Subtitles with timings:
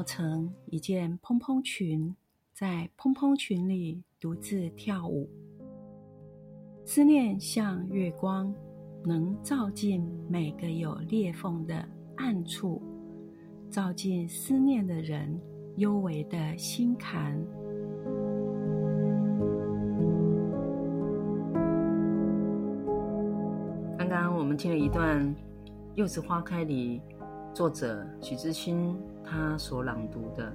[0.00, 2.16] 念绕成一件蓬蓬裙，
[2.54, 5.28] 在蓬蓬裙里独自跳舞。
[6.86, 8.54] 思念像月光，
[9.04, 12.80] 能照进每个有裂缝的暗处，
[13.68, 15.38] 照进思念的人
[15.76, 17.38] 幽微的心坎。
[23.98, 25.22] 刚刚我们听了一段
[25.94, 27.02] 《柚子花开》里。
[27.52, 30.52] 作者许知勋他所朗读的，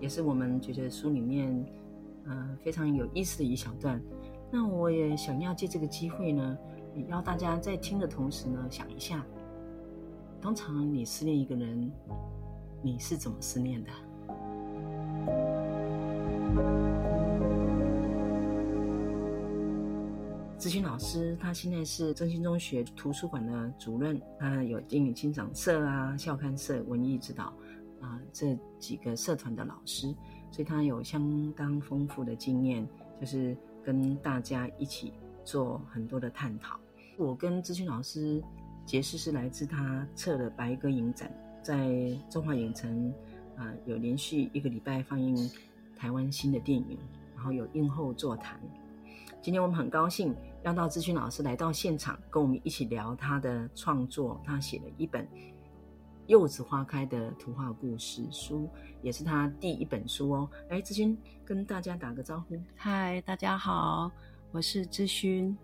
[0.00, 1.66] 也是我们觉得书里面，
[2.24, 4.00] 呃，非常有意思的一小段。
[4.50, 6.56] 那我也想要借这个机会呢，
[6.94, 9.24] 也要大家在听的同时呢，想一下，
[10.40, 11.90] 通常你思念一个人，
[12.80, 13.90] 你是怎么思念的？
[20.58, 27.52] 知勋老师，他现在是正兴中学图书馆的主任，他有英语欣赏社啊、校刊社、文艺指导
[28.00, 30.06] 啊这几个社团的老师，
[30.50, 32.88] 所以他有相当丰富的经验，
[33.20, 35.12] 就是跟大家一起
[35.44, 36.80] 做很多的探讨。
[37.18, 38.42] 我跟知勋老师
[38.86, 41.30] 结识是来自他策的白鸽影展，
[41.62, 43.12] 在中华影城
[43.56, 45.36] 啊有连续一个礼拜放映
[45.98, 46.96] 台湾新的电影，
[47.34, 48.58] 然后有映后座谈。
[49.42, 54.40] 今天我们很高兴让到志勋老师来到现场，跟我们一起聊他的创作。
[54.44, 55.24] 他写了一本
[56.26, 58.68] 《柚子花开》的图画故事书，
[59.02, 60.50] 也是他第一本书哦。
[60.68, 62.56] 哎，志勋跟大家打个招呼。
[62.74, 64.10] 嗨，大家好，
[64.50, 65.56] 我是志勋，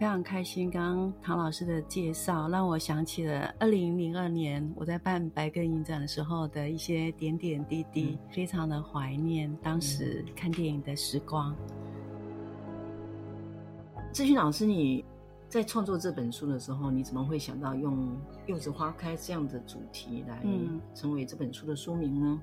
[0.00, 0.68] 非常开心。
[0.68, 11.54] 刚刚唐老师的介绍让我想起了二零零二年我在办白鸽影展的时候的一些点点滴滴，嗯、非常的怀念当时看电影的时光。
[14.18, 15.04] 知勋老师，你
[15.48, 20.42] 在创作这本书的时候，你怎么会想到用“柚子花开”这样的主题来
[20.92, 22.40] 成为这本书的书名呢？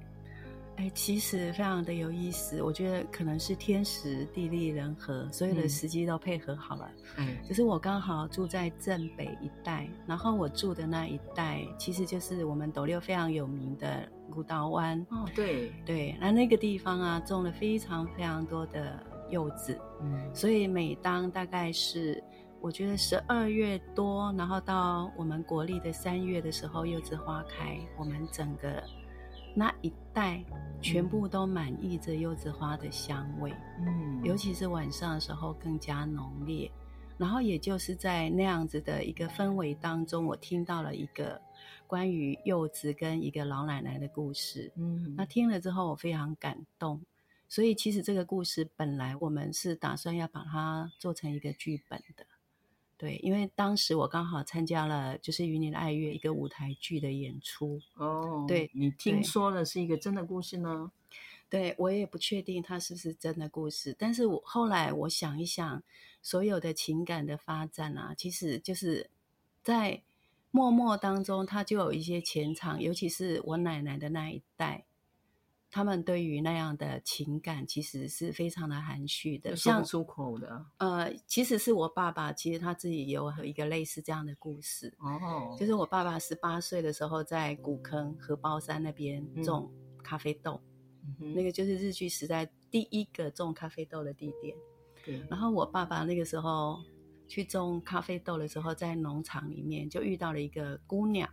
[0.77, 6.89] 哎、嗯，其实非常的有意思，我觉得可能是天时地利人和，所有的时机都配合好了。
[7.17, 14.97] 嗯，只是我刚好住在镇北一带，然后我住的那一带其实就是我们斗六非常有名的古道湾。
[15.09, 18.97] 哦，对对，那那个地方啊，种了非常非常多的。
[19.29, 22.23] 柚子，嗯，所以每当大概是
[22.61, 28.83] 我觉得十二月多，然后到我们国历的三月的时候，柚子花开，我们整个
[29.55, 30.43] 那一带
[30.81, 36.71] 全部都满溢着柚子花的香味，嗯，尤其是晚上的时候更加浓烈。
[37.17, 41.39] 然后也就是在那样子的一个氛围当中，我听到了一个
[41.87, 47.01] 关于柚子跟一个老奶奶的故事，嗯，那听了之后我非常感动。
[47.47, 52.25] 所以，其实这个故事本来我们是打算要把它做成一个剧本的，
[52.97, 58.45] 对，因为当时我刚好参加了就是云林爱乐一个舞台剧的演出哦。
[58.47, 60.91] 对，你听说的是一个真的故事呢？
[61.47, 65.83] 对，我也不确定它是不是真的故事，但是我后来我想一想，
[66.21, 69.09] 所有的情感的发展啊，其实就是
[69.63, 70.01] 在
[70.49, 74.85] 默默当中，它就有一些前场，尤其是我奶奶的那一代。
[75.75, 80.65] 他们对于那样的情感，其实是非常的含蓄的，说不出口的。
[80.77, 84.95] 呃，其实是我爸爸，其实他自己也有一个类似这样的故事。
[84.99, 89.69] 哦，就是我爸爸十八岁的时候，在古坑荷包山那边种
[90.01, 90.61] 咖啡豆，
[91.19, 94.55] 嗯，那个就是日据时代第一个种咖啡豆的地点。
[95.03, 95.21] 对。
[95.29, 96.81] 然后我爸爸那个时候
[97.27, 101.29] 去种咖啡豆的时候，在农场里面就遇到了一个姑娘。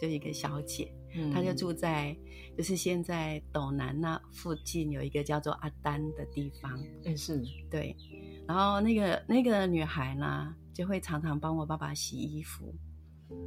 [0.00, 2.16] 就一个小姐，嗯，她就住在
[2.56, 7.42] 就是现在斗南那附近有一个叫做阿丹的地方，嗯，是。
[7.70, 7.96] 对，
[8.46, 12.74] 然后那个那个女孩呢，就会常常帮我爸爸洗衣服，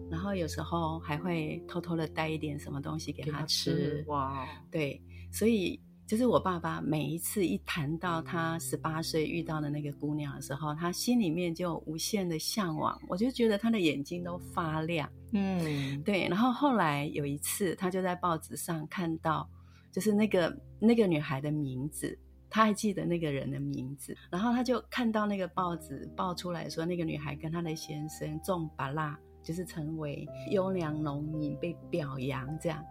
[0.09, 4.05] 然后有时候还会偷偷的带一点什么东西给他吃，给他吃。
[4.07, 5.01] 哇，对，
[5.31, 5.79] 所以。
[6.07, 15.09] 就是我爸爸每一次一谈到他十八岁遇到的那个姑娘的时候，他心里面就无限的向往，我就觉得他的眼睛都发亮。
[15.31, 16.27] 嗯，对。
[16.27, 19.49] 然后后来有一次，他就在报纸上看到，
[19.91, 22.17] 就是那个那个女孩的名字，
[22.51, 24.15] 他还记得那个人的名字。
[24.29, 32.85] 然后他就看到那个报纸报出来说，那个女孩跟她的先生种巴拉，就是成为优良农民，被表扬这样。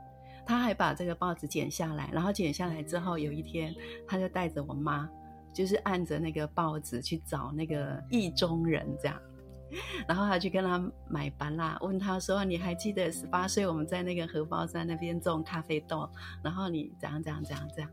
[0.46, 3.75] 他还把这个报纸剪下来，然后剪下来之后，有一天
[4.06, 5.08] 他就带着我妈，
[5.52, 9.19] 就是按着那个报纸去找那个意中人，这样，
[10.06, 16.08] 然后他去跟他买芭乐，问他说：“你还记得十八岁我们在那个荷包山那边种咖啡豆，
[16.43, 17.90] 然后你怎样怎样怎样怎样？”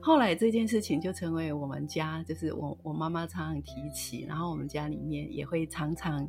[0.00, 6.26] 后来这件事情就成为我们家，就是我我妈妈常常提起，然后我们家里面也会常常。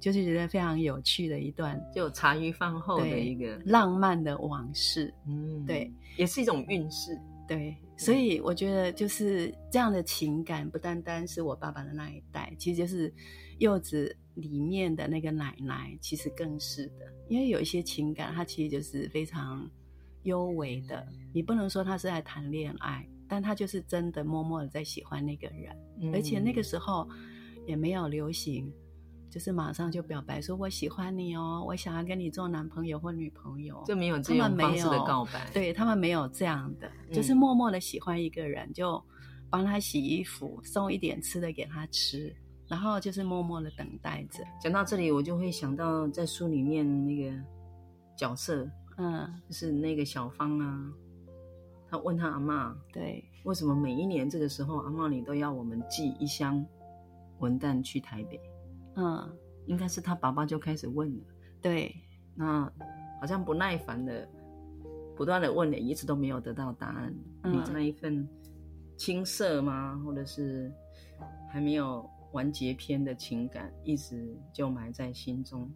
[0.00, 5.12] 就是觉得非常有趣的一段，就茶余饭后的一个浪漫的往事。
[5.26, 7.16] 嗯，对，也是一种运势。
[7.46, 13.12] 对，所以我觉得就是这样的情感，不单单是我爸爸的那一代，其实就是
[13.58, 17.12] 柚子里面的那个奶奶，其实更是的。
[17.28, 19.68] 因为有一些情感，它其实就是非常
[20.22, 21.04] 幽微的。
[21.32, 27.08] 你不能说他是在谈恋爱，但他就是真的默默的在喜欢那个人，嗯，而且那个时候
[27.66, 28.72] 也没有流行。
[29.30, 33.80] 就是马上就表白说，我喜欢你哦，我想要跟你做男朋友或女朋友。
[33.86, 39.02] 就没有这种方式的告白，对，他们没有这样的，就是默默的喜欢一个人，嗯、就
[39.48, 42.34] 帮他洗衣服，送一点吃的给他吃，
[42.66, 44.42] 然后就是默默的等待着。
[44.60, 47.32] 讲到这里，我就会想到在书里面那个
[48.16, 48.68] 角色，
[48.98, 50.92] 嗯，就是那个小芳啊，
[51.88, 56.66] 他问他阿妈，对，为什么每一年这个时候，阿妈你都要我们寄一箱
[57.38, 58.40] 文旦去台北？
[58.96, 61.24] 嗯，应该是他爸爸就开始问了，
[61.62, 61.94] 对，
[62.34, 62.70] 那
[63.20, 64.28] 好像不耐烦的，
[65.16, 67.14] 不断的问了，一直都没有得到答案。
[67.44, 68.28] 嗯，你那一份
[68.96, 70.00] 青涩吗？
[70.04, 70.72] 或者是
[71.48, 75.70] 还没有完结篇的情感，一直就埋在心中。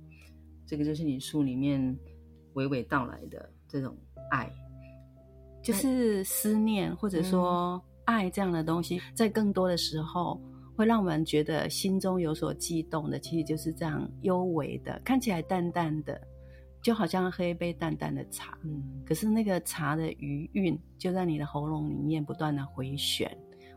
[0.67, 1.81] 这个就是你书里面
[2.55, 3.97] 娓娓道来的这种
[4.31, 4.53] 爱，
[5.63, 10.41] 就是思念，或者说爱这样的东西，在更多的时候。
[10.77, 16.21] 会让我们觉得心中有所悸动的，其实就是这样幽微的，看起来淡淡的，
[16.83, 18.59] 就好像喝一杯淡淡的茶。
[18.65, 23.31] 嗯，可是那个茶的余韵就在你的喉咙里面不断的回旋。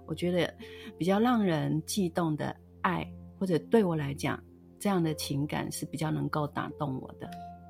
[0.05, 0.53] 我觉得
[0.97, 3.05] 比较让人悸动的爱，
[3.37, 4.41] 或者对我来讲，
[4.79, 7.29] 这样的情感是比较能够打动我的。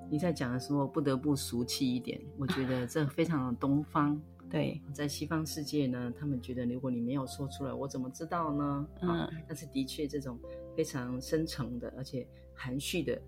[0.10, 4.18] 你在讲的时候不得不俗气一点，我觉得这非常的东方。
[4.50, 8.88] 对，在西方世界呢，他们觉得如果你没有说出来，我怎么知道呢？
[9.02, 10.40] 嗯，但是的确，这种
[10.76, 13.22] 非常深层的，而且含蓄的，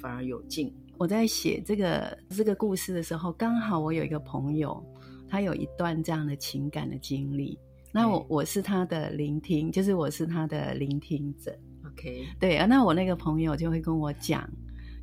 [0.00, 0.72] 反而有劲。
[0.96, 4.82] 我在写这个这个故事的时候，刚好我有一个朋友，
[5.28, 7.58] 他有一段这样的情感的经历，
[7.92, 11.54] 那我我是他的聆听，就是我是他的聆听者。
[11.86, 14.48] OK，对啊，那我那个朋友就会跟我讲，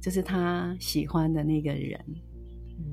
[0.01, 2.03] 就是他喜欢的那个人。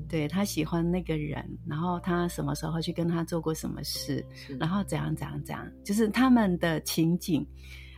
[0.07, 4.25] 对，他喜欢那个人，然后他什么时候去跟他做过什么事，
[4.59, 7.45] 然后怎样怎样怎样，就是他们的情景，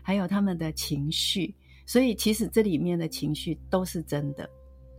[0.02, 1.56] 还有他们的情绪，
[1.86, 4.50] 所以其实这里面的情绪都是真的，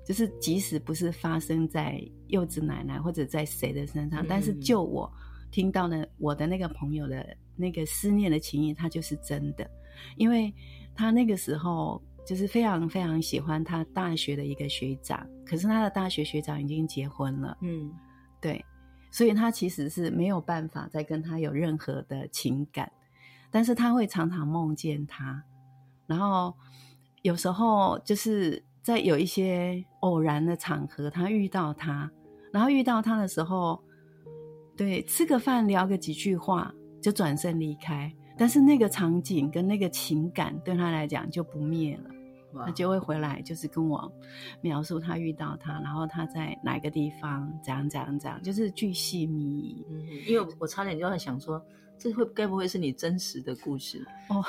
[0.06, 5.12] 就是即使不是发生在柚子奶奶或者在谁的身上，嗯、但是就我
[5.50, 9.70] 听到了我的那个朋友的那个思念的情谊，它就是真的，
[10.16, 10.52] 因为
[10.94, 12.02] 他那个时候。
[12.25, 17.93] 就是非常非常喜欢他大学的一个学长，可是他的大学学长已经结婚了，嗯，
[18.41, 18.64] 对，
[19.11, 22.91] 所以他其实是没有办法再跟他有任何的情感，
[23.50, 25.43] 但是他会常常梦见他，
[26.07, 26.55] 然后
[27.23, 32.11] 有时候就是在有一些偶然的场合，他遇到他，
[32.52, 33.83] 然后遇到他的时候，
[34.76, 38.12] 对，吃个饭聊个几句话就转身离开。
[38.38, 42.11] 但是那个场景跟那个情感对他来讲就不灭了，
[42.64, 44.12] 他就会回来，就是跟我
[44.61, 49.85] 描述他遇到他，然后他在哪个地方，怎样怎样怎样，就是巨细靡遗。
[49.90, 51.64] 嗯，因为我差点就在想说，
[51.99, 54.06] 这会该不会是你真实的故事？
[54.28, 54.44] 哦，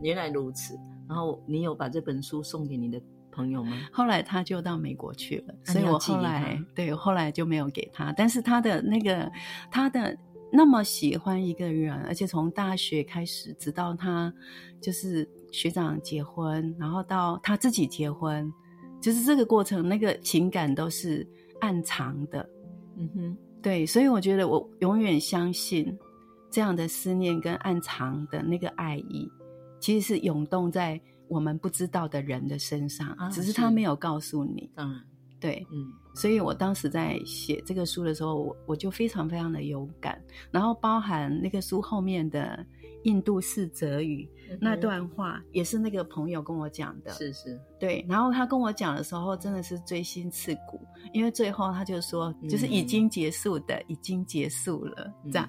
[0.00, 0.78] 原来如此。
[1.08, 3.76] 然后你有把这本书送给你的朋友吗？
[3.92, 8.12] 后来他就到美国去了，所以我后来对，后来就没有给他。
[8.12, 9.30] 但是他的那个
[9.70, 10.16] 他的。
[10.54, 14.30] 那么喜欢一个人，而且从大学开始，直到他
[14.82, 18.52] 就是学长结婚，然后到他自己结婚，
[19.00, 21.24] 就是这个过程，那个情感都是
[21.60, 22.48] 暗藏的。
[22.96, 25.96] 嗯哼，对，所以我觉得我永远相信
[26.50, 29.30] 这样的思念跟暗藏的那个爱意，
[29.80, 34.70] 其实是涌动在我们不知道的人的身上，啊、只是他没有告诉你。
[34.74, 35.00] 当然，
[35.42, 35.92] 对，嗯。
[36.14, 42.64] 所以我当时在写这个书的时候，我我就非常非常的有感，然后包含那个书后面的
[43.04, 47.10] 印度式哲语、嗯、那段话，也是那个朋友跟我讲的。
[47.12, 48.04] 是是，对。
[48.06, 50.78] 然后他跟我讲的时候，真的是锥心刺骨，
[51.14, 55.48] 因为最后他就说，就是已经结束的，嗯、已经结束了，这样。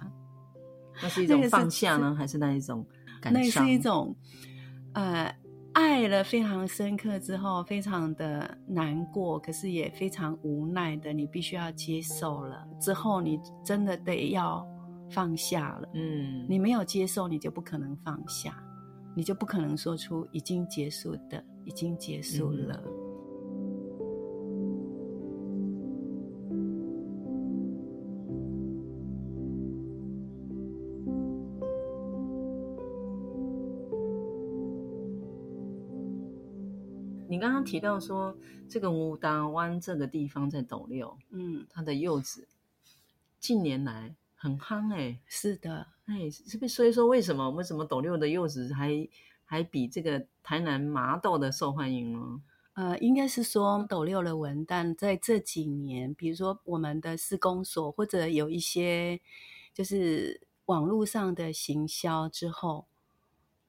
[1.02, 2.88] 那是一种放下呢，是还是那一种？
[3.22, 4.16] 那是一种，
[4.94, 5.36] 呃。
[5.74, 12.68] 爱了非常深刻之后，非常的难过，可是也非常无奈的，你必须要接受了。
[12.80, 14.66] 之后你真的得要
[15.10, 15.90] 放下了。
[15.94, 18.56] 嗯，你没有接受，你就不可能放下，
[19.16, 22.82] 你就不可能说出已经结束的，已经结束了。
[22.86, 23.03] 嗯
[37.44, 38.38] 刚刚提到说，
[38.70, 42.48] 这个武达湾这个地方在斗六，嗯，它的柚子
[43.38, 47.50] 近年来很夯哎、欸，是的，哎，是不是所以说为什么？
[47.50, 49.06] 为什么斗六的柚子还
[49.44, 52.42] 还比这个台南麻豆的受欢迎呢？
[52.76, 59.20] 呃，应该是说斗六的文旦在这几年，比如说我们的施工所或者有一些
[59.74, 62.86] 就是网络上的行销之后。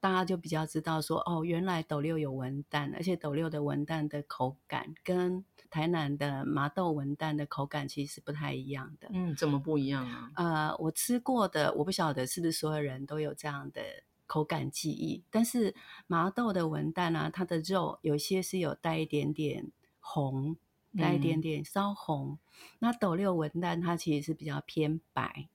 [0.04, 9.08] 大家就比较知道说，哦，原来斗六有文旦，而且斗六的文旦的口感跟台南的麻豆文旦的口感其实是不太一样的。
[9.14, 10.30] 嗯，怎么不一样啊？
[10.36, 13.80] 呃，我吃过的，我不晓得是不是所有人都有这样的
[14.26, 15.24] 口感记忆。
[15.30, 15.74] 但是
[16.06, 20.54] 麻豆的文旦啊，它的肉有些是有带一点点红，
[20.98, 22.32] 带一点点烧红。
[22.32, 22.38] 嗯、
[22.80, 25.48] 那斗六文旦它其实是比较偏白。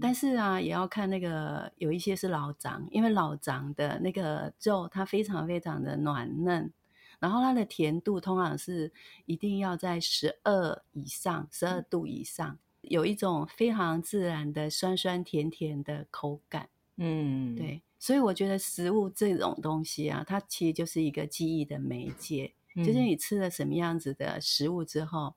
[0.00, 6.72] 但是啊，也要看那个有一些是老长，因为老长的那个肉它非常非常的软嫩，
[7.20, 8.92] 然后它的甜度通常是
[9.26, 16.68] 一定要在十二以上，十二度以上，有一种非常自然的酸酸甜甜的口感。
[16.96, 25.34] 嗯，对，所以我觉得食物这种东西啊，它其实就是一个记忆的媒介，就是你吃了什么样子的食物之后，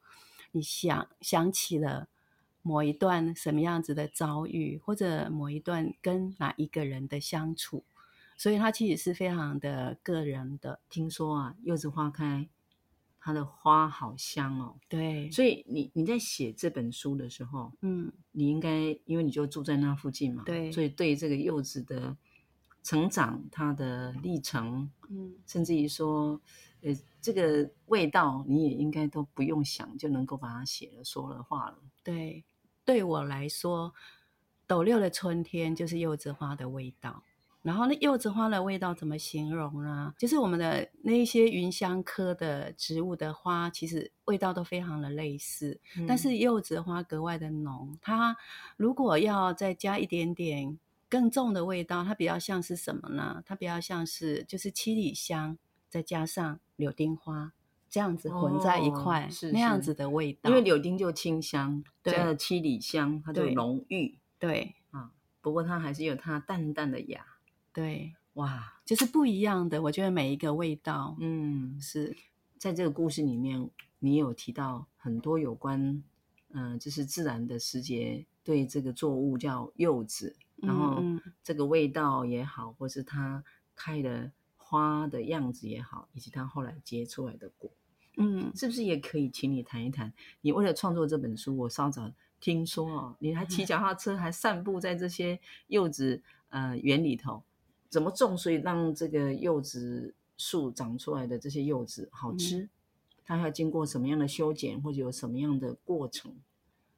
[0.54, 2.08] 你想想起了。
[2.64, 7.84] 某一段什么样子的遭遇，或者某一段跟哪一个人的相处，
[8.38, 10.80] 所以它其实是非常的个人的。
[10.90, 12.48] 听说啊，柚子花开，
[13.20, 14.80] 它的花好香哦。
[14.88, 22.16] 对，所以你你在写这本书的时候，嗯，你应该因为你就住在那附近嘛，对，所以对这个柚子的
[22.82, 26.40] 成长、它的历程，嗯，甚至于说，
[26.82, 31.78] 呃，这个味道，你也应该都不用想就能够把它写了、说了、画了。
[32.02, 32.46] 对。
[32.86, 33.94] 对我来说，
[34.68, 37.24] 斗六的春天就是柚子花的味道。
[37.62, 40.14] 然后那柚子花的味道怎么形容呢？
[40.18, 47.98] 就是我们的那一些芸香科的植物的花，其实味道都非常的类似，嗯、但是柚子花格外的浓。
[48.02, 48.36] 它
[48.76, 53.42] 如果要再加一点点更重的味道，它比较像是什么呢？
[53.46, 57.54] 它比较像是就是七里香，再加上柳丁花。
[57.94, 60.50] 这样子混在一块，哦、是，是那样子的味道。
[60.50, 64.18] 因为柳丁就清香，加了七里香，它就浓郁。
[64.40, 67.24] 对啊，不过它还是有它淡淡的雅。
[67.72, 69.80] 对，哇，就是不一样的。
[69.80, 72.18] 我觉得每一个味道，嗯，是
[72.58, 73.70] 在这个故事里面，
[74.00, 75.80] 你有提到很多有关，
[76.50, 81.00] 嗯、呃，就是自然的时节对这个作物叫柚子，然后
[81.44, 83.44] 这个味道也好，或是它
[83.76, 87.70] 开的花的样子也好，以及它后来结出来的果。
[88.18, 90.14] 嗯，是不是也可以请你谈一谈？
[90.42, 97.42] 你为了创作这本书，我稍早听说哦，你还骑 脚踏车，还散步在这些柚子呃园里头，
[97.90, 102.60] 怎么种，所以让这个柚子树长出来的这些柚子好吃？
[102.60, 102.70] 嗯、
[103.26, 106.36] 它要经过什么样的修剪，或者有什么样的过程？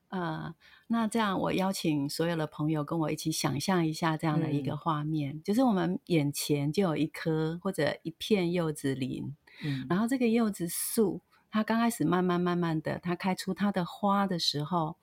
[0.10, 0.54] 呃，
[0.88, 9.36] 那这样我邀请所有的朋友跟我一起想象一下这样的一个画面，嗯、就是我们眼前就有一棵或者一片柚子林。
[9.64, 14.98] 嗯，然后这个柚子树，它刚开始慢慢慢慢的，它开出它的花的时候，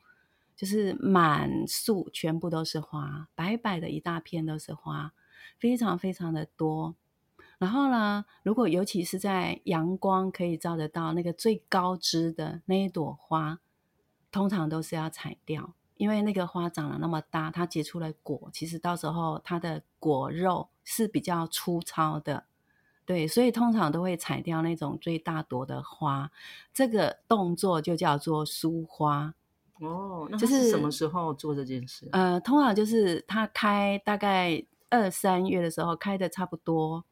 [0.54, 5.12] 就是满树全部都是花，白白的一大片都是花，
[5.58, 6.94] 非常非常的多。
[7.58, 13.60] 然后呢，如果尤其是在阳光可以照得到那个最高枝的那一朵花，
[14.30, 22.46] 通常都是要采掉，因为那个花长得那么大，它结出了果，其实到时候它的果肉是比较粗糙的。
[23.04, 26.30] 对，所以通常都会采掉那种最大朵的花，
[26.72, 29.34] 这个动作就叫做疏花。
[29.80, 32.08] 哦，那是什么时候做这件事？
[32.12, 37.04] 呃，通常就是它开大概二三月的时候开的差不多，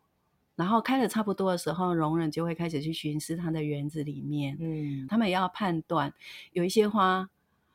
[0.54, 4.56] 然后开的差不多的时候，容忍就会开始去巡视它的园子里面。
[4.60, 6.14] 嗯，他们也要判断
[6.52, 7.28] 有一些花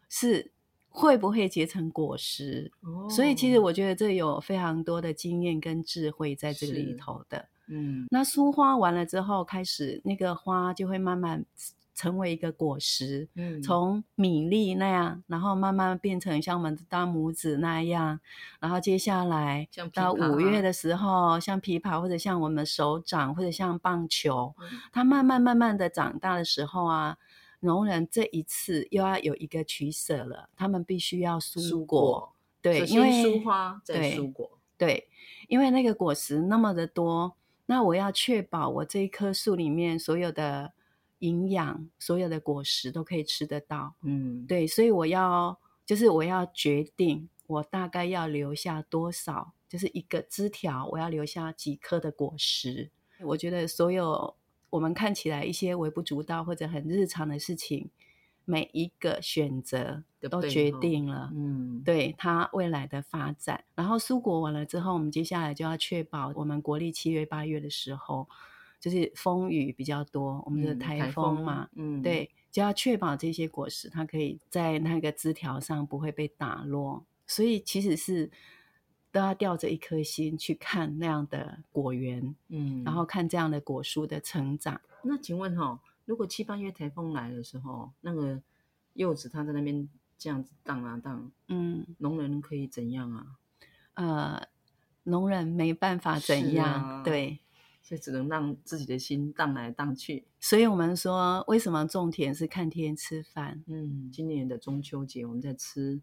[0.08, 0.52] 是
[0.88, 2.72] 会不会结成果实。
[2.80, 7.50] 哦，所以其实我觉得这有非常多的经验跟智慧在这里头的。
[7.68, 11.44] 嗯，那疏花完了之后，开始那个花就会慢慢
[11.96, 18.20] 成为一个果实，嗯，从米粒那样，然后慢慢变成像我们的大拇指那样，
[18.60, 27.18] 然后接下来到五月的时候，像枇杷或者像我们的手掌或者像棒球，嗯，它慢慢慢慢的长大的时候啊，
[27.62, 35.08] 农人这一次又要有一个取舍了，他们必须要蔬果，对，因为疏花再疏果，对，
[35.48, 37.34] 因为那个果实那么的多。
[37.68, 40.74] 那我要确保我这一棵树里面所有的
[41.20, 43.96] 营养、所有的果实都可以吃得到。
[44.02, 52.90] 嗯，对，所以我要就是我要决定我大概要留下多少，就是一个枝条我要留下几颗的果实。
[53.22, 54.36] 我觉得所有
[54.70, 57.90] 我们看起来一些微不足道或者很日常的事情。
[58.46, 63.64] 每一个选择都决定了，嗯，对它未来的发展。
[63.74, 68.28] 然后蔬果完了之后，我们接下来就要确保我们国历七月八月的时候，
[68.80, 77.04] 就是风雨比较多，我们的台风嘛，嗯，对，就要确保这些果实它可以在那个枝条上不会被打落。
[77.28, 78.30] 所以其实是
[79.12, 84.80] 都要吊着一颗心去看那样的果园，嗯，然后看这样的果树的成长。
[85.02, 85.80] 那请问哈？
[86.06, 88.42] 如果七八月台风来的时候，那个
[88.94, 93.38] 柚子它在那边这样子荡啊荡，嗯，农人可以怎样啊？
[93.96, 94.48] 呃，
[95.04, 97.40] 农人没办法怎样，啊、对，
[97.82, 100.28] 所以只能让自己的心荡来荡去。
[100.40, 103.64] 所以我们说，为什么种田是看天吃饭？
[103.68, 106.02] 嗯，今年的中秋节我们在吃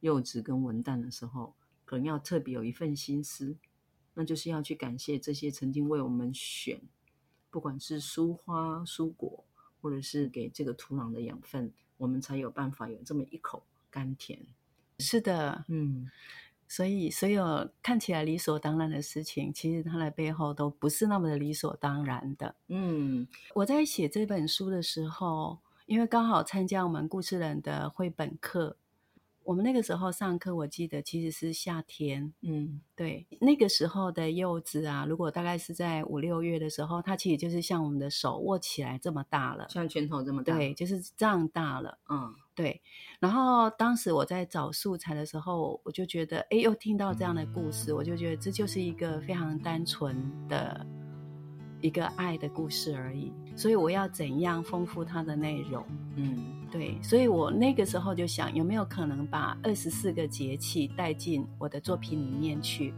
[0.00, 3.56] 柚子跟文旦的时候，可能要特别有一份心思，
[4.14, 6.80] 那就是要去感谢这些曾经为我们选。
[7.52, 9.44] 不管是疏花疏果，
[9.82, 14.40] 或者是给这个土壤的养分，我们才有办法有这么一口甘甜。
[14.98, 16.10] 是的，嗯，
[16.66, 22.54] 所以所有看起来理所当然的事情，其实它的背后都不是那么的理所当然的。
[22.68, 28.78] 嗯，我在写这本书的时候，因为刚好参加我们故事人的绘本课。
[29.44, 40.42] 我们那个时候上课，我记得其实是夏天，嗯，对，那个时候的柚子啊，如果大概是在五六月的时候，它其实就是像我们的手握起来这么大了，像拳头这么。
[40.42, 42.80] 大，对，就是这样大了，嗯，对。
[43.20, 50.16] 然后当时我在找素材的时候，我就觉得，哎，又听到这样的故事，我就觉得这就是一个非常单纯
[50.48, 50.84] 的
[51.82, 53.30] 一个爱的故事而已。
[53.54, 55.84] 所以我要怎样丰富它的内容？
[56.16, 56.38] 嗯，
[56.70, 62.94] 对，所以我那个时候就想，有没有可能把二十四个节气带进我的作品里面去？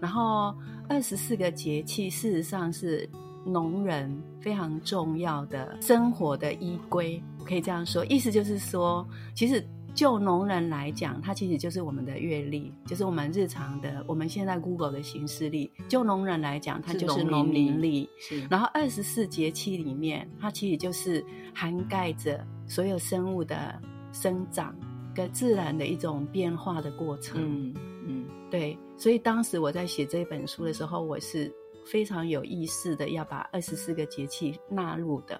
[0.00, 0.54] 然后
[0.88, 3.06] 二十四个节气事实上是
[3.44, 9.62] 农人非常重要的生活的依归，我可以这样说，意思就是说，其实。
[9.94, 15.70] 就农人来讲，它其实就是我们的阅历，就是我们日常的，我们现在 Google 的形式历。
[15.88, 18.08] 就农人来讲，它就是农民历。
[18.48, 21.24] 然后二十四节气里面，它其实就是
[21.54, 23.78] 涵盖着所有生物的
[24.12, 24.74] 生长
[25.14, 27.40] 跟自然的一种变化的过程。
[27.42, 27.74] 嗯
[28.06, 28.76] 嗯，对。
[28.96, 31.52] 所以当时我在写这本书的时候，我是
[31.84, 35.38] 非常有意识的要把二十四个节气纳入的。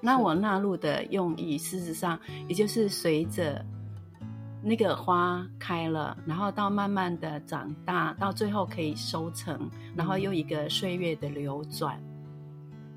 [0.00, 3.64] 那我纳入的用意，事实上也就是随着
[4.62, 12.00] 那个花开了，然后到慢慢的长大，到最后可以收成，然后又一个岁月的流转。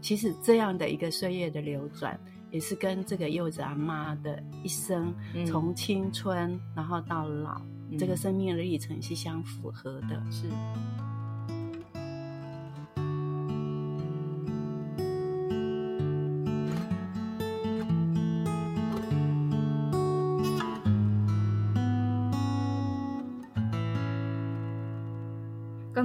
[0.01, 5.13] 其实这样的一个岁月的流转，也是跟这个柚子阿妈的一生，
[5.45, 7.61] 从青春然后到老，
[7.99, 10.21] 这个生命的历程是相符合的。
[10.31, 10.49] 是。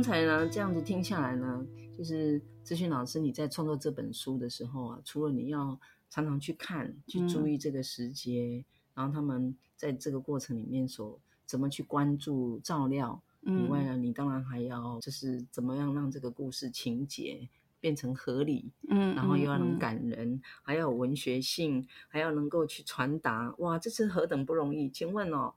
[0.06, 1.66] 才呢，这样子听下来呢，
[1.98, 5.76] 就是姿薰老师你在创作这本书的时候啊，除了你要
[6.08, 8.64] 常常去看、去注意这个时节，嗯、
[8.94, 17.48] 然后他们在这个过程里面所怎么去关注照料以外呢，嗯、你当然还要就是怎么样让这个故事情节
[17.80, 24.88] 变成合理，嗯，然后又要能感人，嗯、还要有文学性，还要能够去传达，哇，这是何等不容易！
[24.88, 25.54] 请问哦。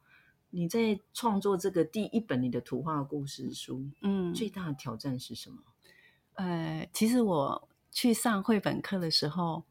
[0.52, 5.58] 你在创作这个第一本你的图画故事书，嗯，最大的挑战是什么？
[6.36, 9.64] 呃，其实我去上绘本课的时候，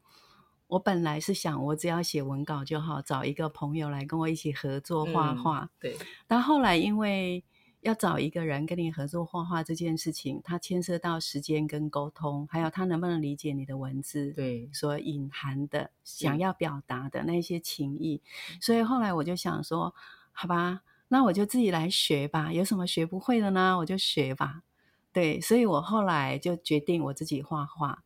[0.67, 5.61] 我本来是想，我只要写文稿就好，找一个朋友来跟我一起合作画画。
[5.61, 5.97] 嗯、对。
[6.27, 7.43] 但后来因为
[7.81, 18.21] 要找一个人跟你合作画画这件事情，它牵涉到时间跟沟通，还有他能不能理解你的文字，对，所隐含的想要表达的那些情意。
[18.61, 19.95] 所以后来我就想说，
[20.41, 22.53] 好吧，那我就自己来学吧。
[22.53, 23.77] 有什么学不会的呢？
[23.77, 24.61] 我就学吧。
[25.11, 28.05] 对，所以我后来就决定我自己画画。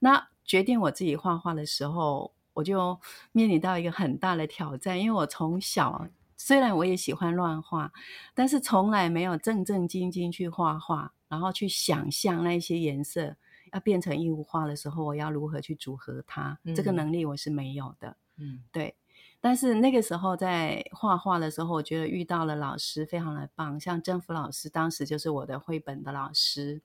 [0.00, 2.98] 那决定我自己画画的时候，我就
[3.30, 7.92] 面临到一个很大的挑战，因为我从小虽然我也喜欢乱画，
[8.34, 13.36] 但是从来没有正正经经去画画，然后去想象那些颜色
[13.72, 18.16] 要变成一幅画的时候，我要如何去组合它，嗯、这个能力我是没有的。
[18.36, 18.96] 嗯，对。
[19.40, 26.82] 但是那个时候在画画的时候，我觉得遇到了老师非常的棒，像政府老师，当时就是我的绘本的老师。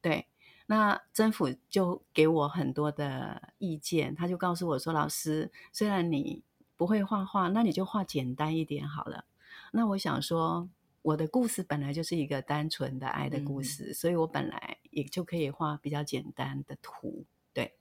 [0.00, 0.26] 对，
[0.66, 6.42] 那政府就给我很多的意见，他就告诉我说：“老师，虽然你
[6.76, 9.24] 不会画画，那你就画简单一点好了。”
[9.70, 10.68] 那我想说，
[11.02, 17.24] 我的故事本来就是一个单纯的爱的故事，嗯、所以我本来也就可以画比较简单的图。
[17.54, 17.72] 对，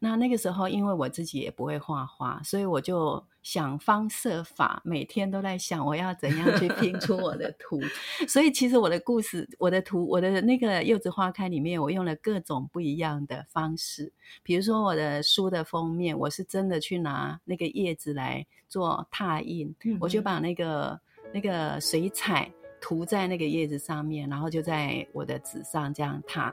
[0.00, 7.80] 那那个时候，因为我自己也不会画画，所以我就想方设法，每天都在想我要怎样去拼出我的图。
[8.26, 14.12] 所以其实我的故事、我的图、我的那个柚子花开里面，我用了各种不一样的方式。
[14.42, 21.00] 比如说我的书的封面，我是真的去拿那个叶子来做拓印，嗯、我就把那个
[21.32, 22.50] 那个水彩
[22.80, 26.52] 涂在那个叶子上面，然后就在我的纸上这样拓。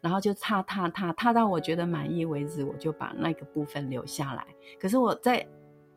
[0.00, 4.46] 然后就踏踏踏踏到我觉得满意为止，我就把那个部分留下来。
[4.80, 5.46] 可是我在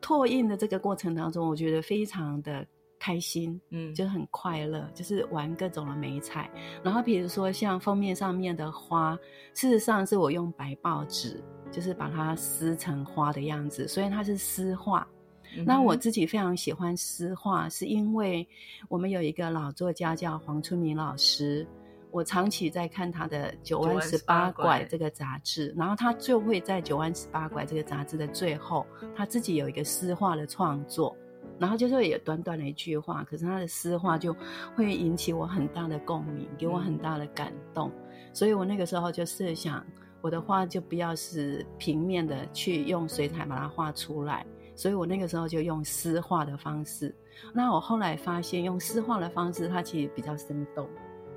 [0.00, 2.66] 拓印的这个过程当中，我觉得非常的
[2.98, 6.50] 开心，嗯，就是很快乐，就是玩各种的美彩。
[6.82, 9.18] 然后比如说像封面上面的花，
[9.54, 15.06] 事实上是我用白报纸，就是把它撕成花的样子，所以它是丝画。
[15.56, 18.46] 嗯、那我自己非常喜欢诗画，是因为
[18.88, 21.66] 我们有一个老作家叫黄春明老师。
[22.10, 31.14] 我长期在看他的《九弯十八拐》这个杂志，然后他就会在《九弯十八拐》这个杂志的最后，他自己有一个诗画的创作，
[31.58, 34.34] 然后就是也短短的一句话，可是他的诗画就
[34.74, 39.84] 会引起我很大的共鸣，给我很大的感动，嗯、所以我那个时候就设想，
[40.22, 47.14] 我的画就不要是平面的去用水彩把它画出来，所以我那个时候就用诗画的方式。
[47.52, 50.88] 那我后来发现，用诗画的方式，它其实比较生动。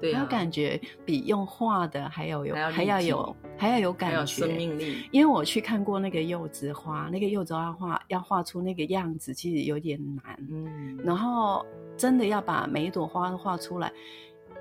[0.01, 5.07] 对、啊，感觉比用画的还要有，还要有，还要有感觉，生命力。
[5.11, 10.37] 因为我去看过那个柚子花，那个柚子花画要画出那个样子，其实有点难。
[10.49, 11.63] 嗯，然后
[11.95, 13.93] 真的要把每一朵花都画出来，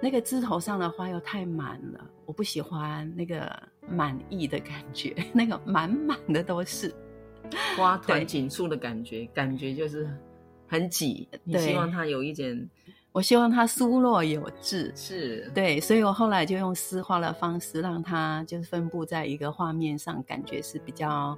[0.02, 3.50] 那个枝头上的花又太满了，我不喜欢那个
[3.88, 6.94] 满意的感觉， 那个满满的都是
[7.76, 10.06] 花团锦簇的感觉，感觉就是
[10.68, 11.26] 很挤。
[11.44, 12.68] 你希望它有一点。
[13.12, 21.36] 我希望它疏落有致，是对，所以我后来就用丝画的方式，让它就是分布在一个画面上，感觉是比较，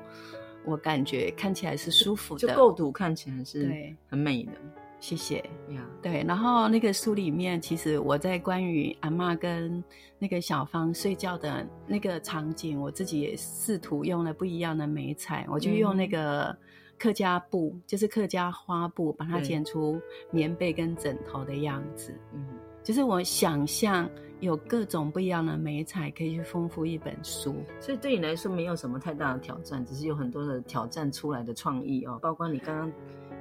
[0.66, 4.52] 我感觉看起来是舒服的，就构图看起来是对很美的。
[5.00, 5.38] 谢谢
[5.70, 6.22] 呀，对。
[6.28, 9.82] 然后那个书里面，其实我在关于阿妈跟
[10.18, 16.44] 那个小芳睡觉的那个场景，我自己也试图用了不一样的美彩，我就用那个。
[16.50, 16.58] 嗯
[17.02, 22.14] 客家布就是客家花布，把它剪出棉被跟枕头的样子。
[22.32, 22.46] 嗯，
[22.84, 27.56] 就是我想象有各种不一样的美彩可以去丰富一本书。
[27.80, 32.20] 所以对你来说没有什么太大的挑战，只是有很多的挑战出来的创意哦。
[32.22, 32.92] 包括你刚刚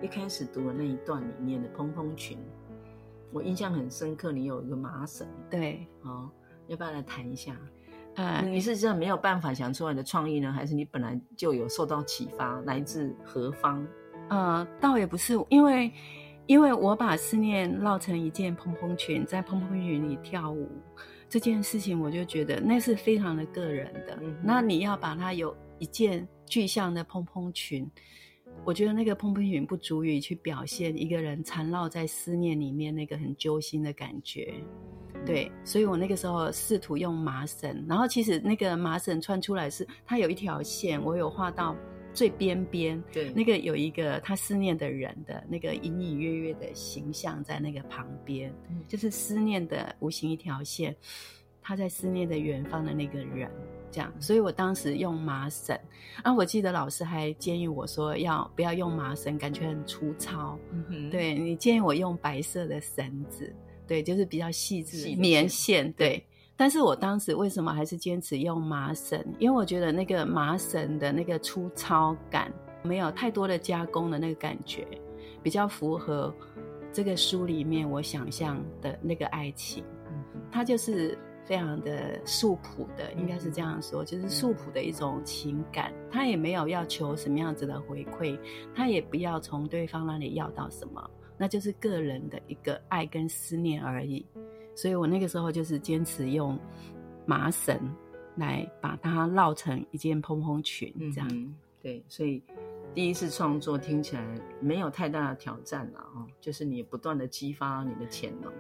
[0.01, 2.39] 一开始读的那一段里面的蓬蓬裙，
[3.31, 4.31] 我印象很深刻。
[4.31, 6.27] 你有一个麻绳，对，哦，
[6.65, 7.55] 要不要来谈一下？
[8.15, 13.85] 呃，你是真的没有办法想出来的创意呢，还是你本来就有受到启发，来自何方？
[14.29, 15.91] 呃，倒也不是，因为
[16.45, 20.69] 因为我把思念绕成一件蓬蓬裙，在蓬蓬裙里跳舞
[21.29, 24.17] 这件事情，我就觉得那是非常的个人的。
[24.21, 27.89] 嗯、那你要把它有一件具象的蓬蓬裙，
[28.63, 34.53] 我觉得那个蓬蓬云不足以去表现一个人缠绕在思念里面那个很揪心的感觉。
[35.25, 41.75] 对，所以我那个时候试图用麻绳，然后其实那个麻绳穿出来是它有一条线，我有画到
[42.13, 50.95] 最边边，对，那个有一个他思念的人的那个隐隐约约的形象在那个旁边，嗯，就是思念的无形一条线，
[51.61, 53.49] 他在思念的远方的那个人，
[53.91, 55.77] 这样，所以我当时用麻绳，
[56.23, 63.53] 啊，我记得老师还建议我说要不要用麻绳，感觉很粗糙，嗯，对，你建议我用白色的绳子。
[63.87, 65.91] 对，就是比较细致的棉线。
[65.93, 66.25] 对，对，
[66.55, 69.21] 但是我当时为什么还是坚持用麻绳？
[69.37, 72.49] 因为我觉得那个麻绳的那个粗糙感，
[72.83, 74.87] 没有太多的加工的那个感觉，
[75.43, 76.33] 比较符合
[76.93, 79.83] 这个书里面我想象的那个爱情。
[80.49, 85.93] 它就是非常的素朴的，应该是这样说，就是素朴的一种情感。
[86.09, 88.39] 他也没有要求什么样子的回馈，
[88.73, 94.25] 他也不要从对方那里要到什么，那就是个人的一个爱跟思念而已。
[94.75, 96.57] 所以我那个时候就是坚持用
[97.25, 97.77] 麻绳
[98.37, 101.53] 来把它绕成一件蓬蓬裙，这样、嗯。
[101.81, 102.41] 对，所以
[102.93, 104.23] 第一次创作听起来
[104.59, 108.51] 没有太大的挑战了哦，就是你不断的激发你的潜能。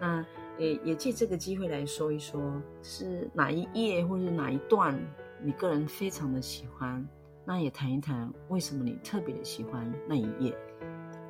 [0.00, 0.24] 那
[0.58, 4.98] 也也借这个机会来说一说，是哪一页或者哪一段
[5.42, 7.06] 你个人非常的喜欢？
[7.44, 10.56] 那也谈一谈为什么你特别的喜欢那一页？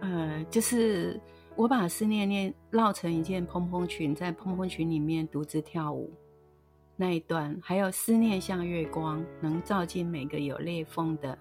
[0.01, 1.21] 呃，就是。
[1.57, 6.11] 我把思念念绕成一件蓬蓬裙，在蓬蓬裙里面独自跳舞
[6.97, 11.39] 那一段，还有思念像月光，能照进每个有裂缝的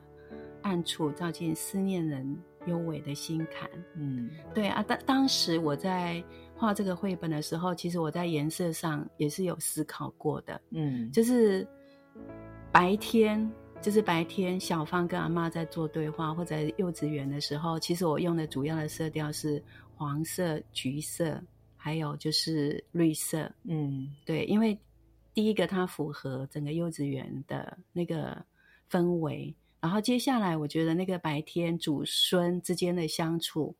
[0.61, 3.67] 暗处，照进思念人幽微的心坎。
[3.95, 6.23] 嗯，对啊，当当时我在
[6.63, 10.61] 画这个绘本的时候，其实我在颜色上也是有思考过的。
[10.69, 11.67] 嗯，就是
[12.71, 13.51] 白天。
[13.81, 19.61] 就是白天，小芳跟阿妈在做对话，或者幼稚园的时候，其实我用的主要的色调是
[19.93, 21.37] 黄色、橘色，
[21.75, 23.51] 还有就是绿色。
[23.63, 24.79] 嗯，对，因为
[25.33, 28.41] 第一个它符合整个幼稚园的那个
[28.89, 33.75] 氛围，然后接下来我觉得那个白天祖孙之间的相处，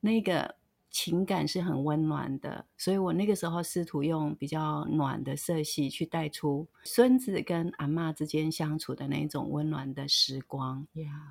[0.00, 0.52] 那个。
[0.92, 10.86] 情感是很温暖的，所以我那个时候试图用比较暖的色系去带出孙子跟阿妈之间相处的那种温暖的时光。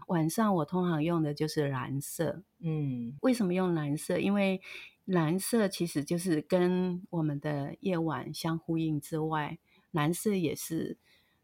[0.07, 2.41] 晚上我通常用的就是蓝色。
[2.59, 4.17] 嗯，为什么用蓝色？
[4.17, 4.59] 因为
[5.05, 9.59] 蓝色其实就是跟我们的夜晚相呼应之外，
[9.91, 10.97] 蓝色也是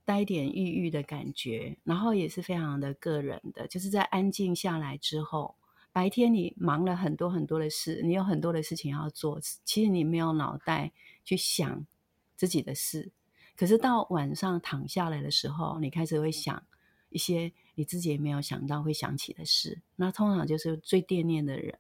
[0.04, 5.57] 带一点郁郁的感觉，然后也是非常的个人的，就是在安静下来之后。
[5.98, 10.94] 白天你忙了很多很多的事，你有很多的事情要做，其实你没有脑袋
[11.26, 11.88] 去想
[12.36, 13.12] 自己的事。
[13.56, 16.64] 可是到晚上躺下来的时候，你开始会想
[17.10, 19.82] 一些你自己也没有想到会想起的事。
[19.96, 21.76] 那通常就是最惦念的人，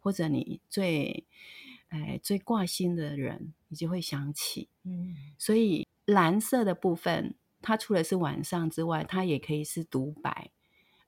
[0.00, 1.24] 或者你最
[1.88, 4.68] 哎最挂心的人，你就会想起。
[4.82, 10.50] 嗯，所以蓝色的部分，它除了是晚上之外，它也可以是独白。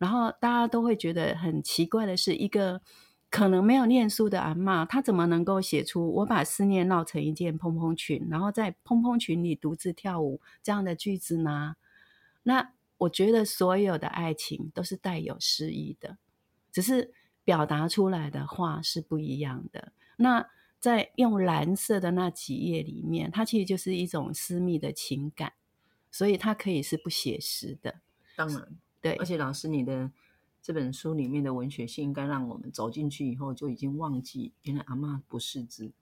[0.04, 2.82] 然后大家都会觉得很奇怪的是，一个
[3.30, 11.76] 可能没有念书的阿嬷，她怎么能够写出“我把思念绕成一件蓬蓬裙，然后在蓬蓬裙里独自跳舞”这样的句子呢？
[12.42, 16.18] 那我觉得所有的爱情都是带有诗意的，
[16.70, 19.92] 只是表达出来的话是不一样的。
[20.18, 20.46] 那
[20.78, 25.54] 在用蓝色的那几页里面，它其实就是一种私密的情感，
[26.10, 28.00] 所以它可以是不写实的。
[28.36, 28.68] 当然。
[29.04, 30.10] 对，而且老师，你的
[30.62, 35.92] 这本书里面的文学性，应该让我们走进去以后就已经忘记原来阿嬷不识字，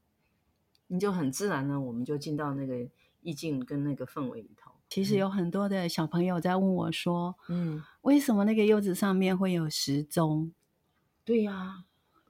[0.87, 2.89] 你就很自然呢，我们就进到那个
[3.23, 4.71] 意境跟那个氛围里头。
[4.89, 10.53] 其实有很多的小朋友在问我说，嗯，为什么那个柚子上面会有时钟？
[11.25, 11.85] 对呀、啊，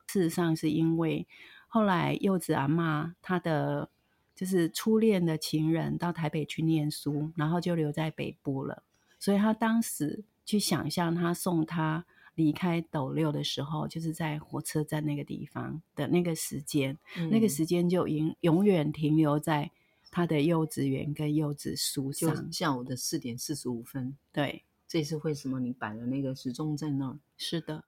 [0.06, 1.26] 事实上是因为
[1.68, 3.90] 后来柚子阿嬷她的
[4.34, 8.82] 就是初恋的情人到台北去念书，然后就留在北部了，
[9.18, 10.24] 所以她当时。
[10.44, 19.70] 去想象他送他离开斗六的时候，就是在火车站那个地方的那个时间，嗯、那个时间就永永远停留在
[20.10, 22.34] 他的幼稚园跟幼稚书上。
[22.34, 27.18] 就下午的四点四十五分，对，这也是为什么你摆了那个时钟在那儿。
[27.36, 27.84] 是的。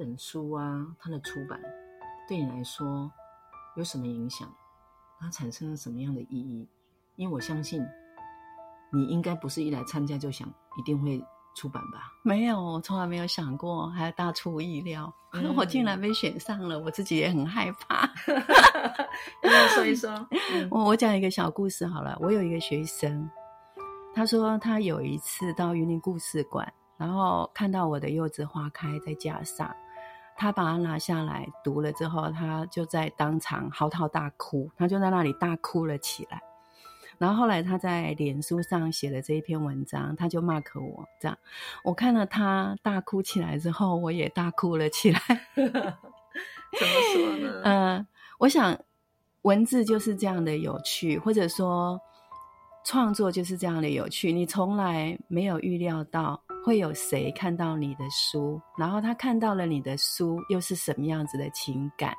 [0.00, 1.60] 本书啊，它的出版
[2.26, 3.12] 对你来说
[3.76, 4.50] 有什么影响？
[5.18, 6.66] 它产生了什么样的意义？
[7.16, 7.86] 因为我相信
[8.90, 11.22] 你应该不是一来参加就想一定会
[11.54, 12.10] 出版吧？
[12.22, 18.08] 没有，我从来没有想过，还大出意料，嗯、 我竟然被选上了，我自己也很害怕。
[19.44, 20.26] 要说一说，
[20.70, 22.16] 我我讲一个小故事好了。
[22.22, 23.28] 我有一个学生，
[24.14, 26.72] 他说他有一次到云林故事馆。
[26.96, 29.74] 然后看到我的柚子花开在架上，
[30.40, 36.40] 他把它拿下来读了之后，他就在当场嚎啕大哭，他就在那里大哭了起来。
[37.18, 41.36] 然后后来他在脸书上写了这一篇文章，他就 mark 我这样。
[41.84, 45.20] 我看了他大哭起来之后，我也大哭了起来。
[45.54, 47.60] 怎么说呢？
[47.64, 48.06] 嗯、呃，
[48.38, 48.78] 我想
[49.42, 52.00] 文字就是这样的有趣，或者说
[52.82, 62.14] 创作就是这样的有趣，你从来没有预料到会有谁看到你的书，然后他看到了你的书又是什么样子的情感，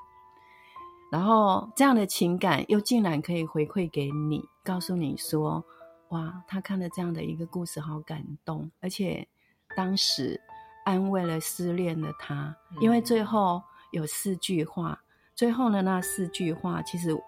[1.11, 5.63] 然后这样的情感又竟然可以回馈给你，告诉你说，
[6.09, 9.27] 哇，他看了这样的一个故事，好感动，而且
[9.75, 10.39] 当时
[10.85, 15.01] 安慰了失恋的他，因为最后有四句话，
[15.35, 17.19] 最后呢那四句话其实。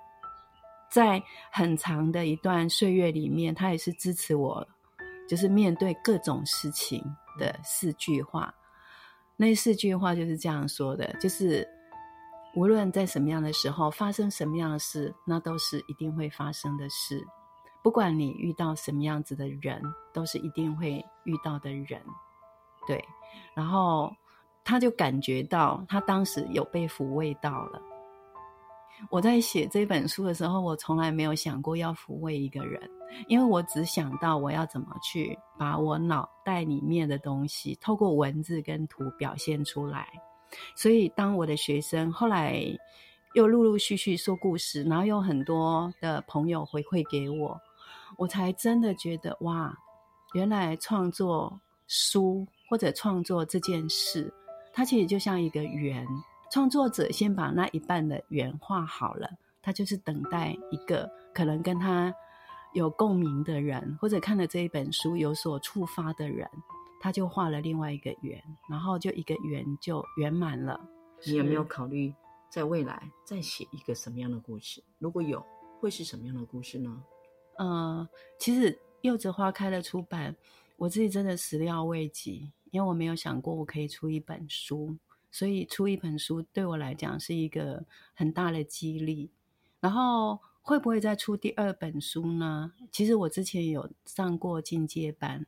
[0.94, 1.20] 在
[1.52, 4.68] 很长的一段岁月里面，他也是支持我，
[5.28, 7.04] 就是面对各种事情
[7.40, 8.54] 的四句话。
[9.36, 11.68] 那四句话就是这样说的：就是
[12.54, 17.26] 无论在什么样的时候发生什么样的事，那都是一定会发生的事。
[17.82, 19.82] 不管你遇到什么样子的人，
[20.14, 22.00] 都是一定会遇到的人。
[22.86, 23.04] 对，
[23.56, 24.16] 然后
[24.64, 27.82] 他就感觉到他当时有被抚慰到了。
[29.10, 32.82] 我在写这本书的时候，我从来没有想过要抚慰一个人，
[33.28, 40.08] 因为我只想到我要怎么去把我脑袋里面的东西透过文字跟图表现出来。
[40.76, 42.64] 所以，当我的学生后来
[43.34, 47.60] 又陆陆续续说故事，然后有很多的朋友回馈给我，
[48.18, 49.76] 我才真的觉得哇，
[50.34, 54.34] 原来创作书或者创作这件事，
[54.72, 56.08] 它其实就像一个圆。
[56.54, 59.28] 创作者先把那一半的圆画好了，
[59.60, 62.14] 他就是等待一个可能跟他
[62.74, 66.48] 有共鸣的人，或者看了这一本书有所触发的人，
[67.02, 68.40] 他就画了另外一个圆，
[68.70, 70.80] 然后就一个圆就圆满了。
[71.26, 72.14] 你有没有考虑
[72.52, 74.84] 在未来再写一个什么样的故事？
[75.00, 75.44] 如果有，
[75.80, 77.04] 会是什么样的故事呢？
[77.58, 80.36] 呃，其实柚子花开了出版，
[80.78, 84.96] 我自己真的始料未及，因为我没有想过我可以出一本书。
[85.34, 89.32] 所以出一本书对我来讲是一个很大的激励，
[89.80, 92.72] 然后会不会再出第二本书呢？
[92.92, 95.48] 其实我之前有上过进阶班，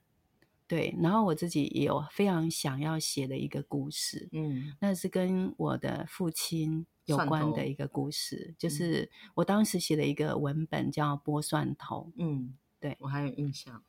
[0.68, 13.84] 对，然后我自己也有非常想要写的一个故事，嗯，那是跟我的父亲有关的一个故事，就是我当时写了一个文本叫《剥蒜头》，嗯，对，我还有印象，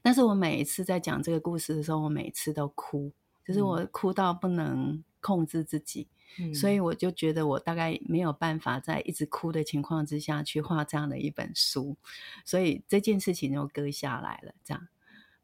[0.00, 3.12] 但是我每一次在讲这个故事的时候，我每次都哭，
[3.44, 5.04] 就是我哭到不能。
[5.20, 11.96] 控制自己，嗯，所以我就觉得我大概没有办法在一直哭的情况之下去画这样的一本书，
[12.44, 14.54] 所以这件事情就搁下来了。
[14.64, 14.88] 这样，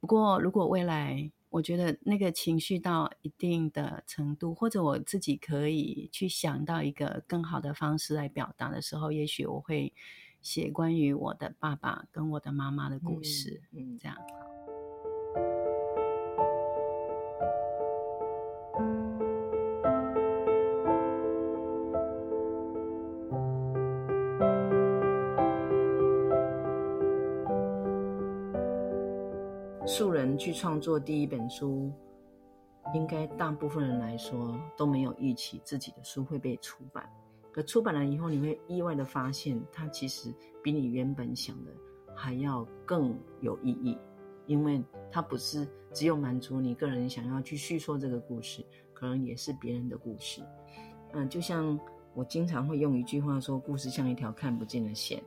[0.00, 9.92] 不过如果未来我觉得那个情绪到一定的程度，或者我自己可以去想到一个更好的方式来表达的时候，也许我会
[10.42, 13.62] 写关于我的爸爸跟我的妈妈的故事。
[13.72, 14.16] 嗯，这样。
[29.96, 31.88] 素人去创作第一本书，
[32.94, 37.08] 应该大部分人来说都没有预期自己的书会被出版。
[37.52, 41.70] 可出版了以后，你会意外的发现，它其实比你原本想的
[42.12, 43.96] 还要更有意义，
[44.46, 50.42] 因为它不是只有满足你个人想要去叙说这个故事，可能也是别人的故事。
[51.12, 51.78] 嗯，就像
[52.14, 55.22] 我经常会用一句话说：“故事像一条看不见的线，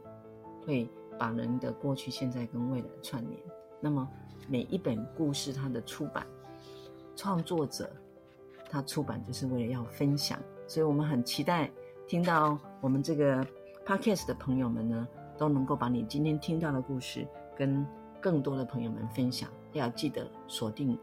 [0.66, 3.42] 会把人的过去、现在跟未来串联。”
[3.80, 4.08] 那么。
[4.50, 6.26] 每一本故事，它的出版
[7.18, 7.92] 创作者，
[8.72, 11.70] 他出版就是为了要分享，所以我们很期待
[12.08, 13.46] 听到我们这个
[13.86, 15.06] podcast 的朋友们呢，
[15.38, 17.86] 都能够把你今天听到的故事跟
[18.22, 19.50] 更多的朋友们分享。
[19.74, 20.98] 要记得锁定，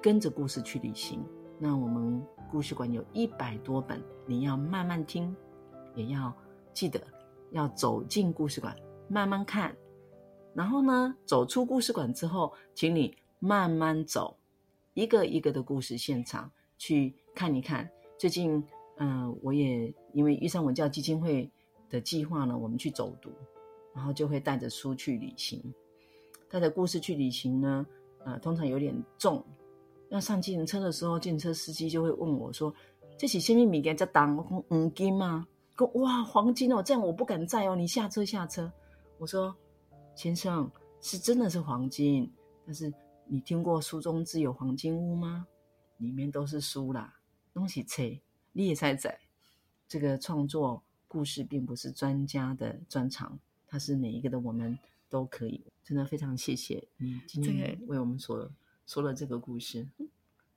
[0.00, 1.20] 跟着故事去旅行。
[1.58, 5.34] 那我们故事馆有一百多本，你要慢慢听，
[5.96, 6.32] 也要
[6.72, 7.00] 记得
[7.50, 8.76] 要走进故事馆，
[9.08, 9.74] 慢慢看。
[10.54, 14.36] 然后呢，走出故事馆之后，请你慢慢走，
[14.94, 17.88] 一个一个的故事现场去看一看。
[18.18, 18.60] 最近，
[18.96, 21.48] 嗯、我也因为遇上文教基金会
[21.88, 23.30] 的计划呢，我们去走读，
[23.94, 25.62] 然后就会带着书去旅行，
[26.50, 27.86] 带着故事去旅行呢，
[28.24, 29.44] 呃，通常有点重。
[30.08, 32.74] 要上计程车的时候，计程车司机就会问我说
[33.16, 34.36] ：“这是什么物件在当？
[34.36, 35.46] 我说黄金吗？”
[35.78, 38.72] 说：“哇，黄金哦，这样我不敢载哦，你下车下车。”
[39.18, 39.54] 我说。
[40.18, 40.68] 先生
[41.00, 42.28] 是真的是黄金，
[42.66, 42.92] 但是
[43.26, 45.46] 你听过书中自有黄金屋吗？
[45.98, 47.20] 里面都是书啦，
[47.54, 49.20] 东西切，你也在在。
[49.86, 53.38] 这个创作故事并不是专家的专长，
[53.68, 54.76] 它是每一个的我们
[55.08, 55.64] 都可以。
[55.84, 58.50] 真的非常谢谢你今天为我们所
[58.88, 59.86] 说的这个故事，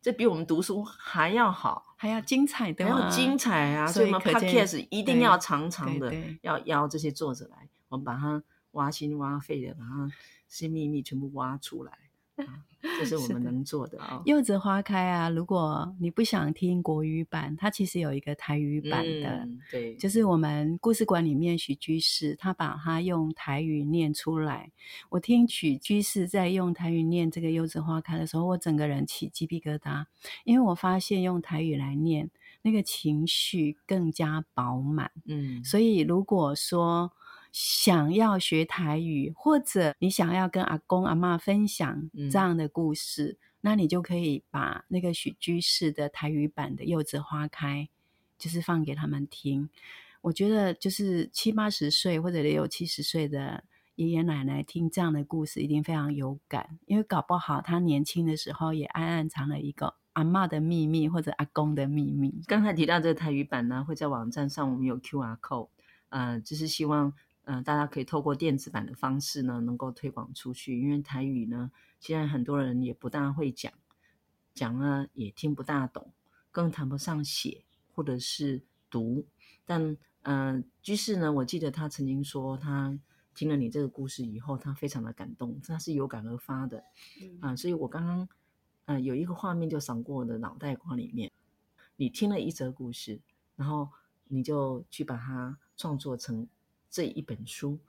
[0.01, 3.85] 这比我们读书还要好，还要精彩的，还要精彩啊！
[3.85, 8.43] 所以我们 Podcast 一定要常常的要邀这些作者来，我们把它。
[8.71, 10.11] 挖心挖肺的把它
[10.47, 11.93] 些秘密全部挖出来。
[12.97, 14.19] 这是我们能做的啊！
[14.25, 24.71] 柚子花开啊，如果你不想听国语版，它其实有一个台语版的，嗯、对，就是我们故事馆里面许居士他把它用台语念出来。
[25.09, 30.05] 我听许居士在用台语念这个柚子花开的时候，我整个人起鸡皮疙瘩，
[30.43, 32.31] 因为我发现用台语来念
[32.63, 35.11] 那个情绪更加饱满。
[35.25, 37.11] 嗯，所以如果说。
[37.51, 47.89] 想要学台语，或者你想要跟阿公阿妈分享这样的故事，嗯、那你就可以把那个许居士的台语版的《柚子花开》，
[48.41, 49.69] 就是放给他们听。
[50.21, 62.41] 我觉得，就是七八十岁或者有七十岁的爷爷奶奶听这样的故事，一定非常有感，因为搞不好他年轻的时候也暗暗藏了一个阿妈的秘密，或者阿公的秘密。
[62.47, 65.67] 刚才提到这个台语版呢，会在网站上，我们有 QR code，
[66.07, 67.11] 呃，就是希望。
[67.45, 70.79] 嗯、呃，大家可以透过电子版的方式呢，能够推广出去。
[70.79, 73.73] 因为台语呢，现在很多人也不大会讲，
[74.53, 76.13] 讲了也听不大懂，
[76.51, 77.63] 更谈不上写
[77.93, 78.61] 或者是
[78.91, 79.25] 读。
[79.65, 82.99] 但嗯、呃，居士呢，我记得他曾经说，他
[83.33, 86.77] 听了你这个故事以后，他非常的感动，他是有感而发的。
[87.39, 88.29] 啊、呃，所以我刚刚
[88.85, 91.31] 呃有一个画面就闪过我的脑袋瓜里面，
[91.95, 93.19] 你听了一则故事，
[93.55, 93.89] 然后
[94.27, 96.47] 你就去把它创作成。
[96.91, 97.79] 这一本书，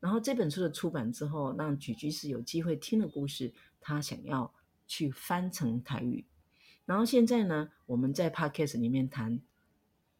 [0.00, 4.52] 然后这本书的出版之后，让许居士有机会听了故事，他想要
[4.86, 6.24] 去翻成台语。
[6.86, 9.40] 然后现在呢，我们在 Podcast 里面谈，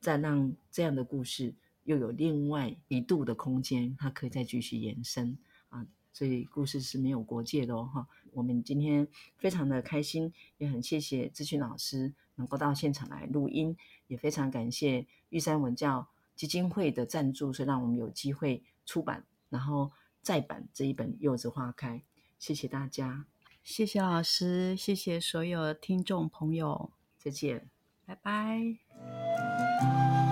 [0.00, 5.38] 再让这样的故事又有另外一度的空间，它可以再继续延伸
[5.70, 5.86] 啊。
[6.12, 8.06] 所以故事是没有国界的哦，哈。
[8.32, 9.08] 我们今天
[9.38, 13.76] 非常的开心，也很谢谢志群老师能够到现场来录音，
[14.08, 16.08] 也非常感谢玉山文教。
[16.36, 19.90] 基金会的赞助，所以让我们有机会出版，然后
[20.22, 21.96] 再版这一本《柚子花开》。
[22.38, 23.24] 谢谢大家，
[23.64, 27.70] 谢谢老师，谢谢所有听众朋友，再见，
[28.04, 30.25] 拜拜。